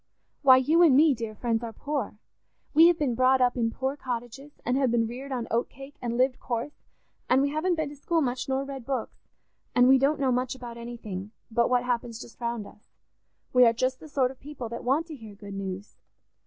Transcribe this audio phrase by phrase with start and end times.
[0.41, 2.17] Why, you and me, dear friends, are poor.
[2.73, 5.97] We have been brought up in poor cottages and have been reared on oat cake,
[6.01, 6.81] and lived coarse;
[7.29, 9.19] and we haven't been to school much, nor read books,
[9.75, 12.89] and we don't know much about anything but what happens just round us.
[13.53, 15.97] We are just the sort of people that want to hear good news.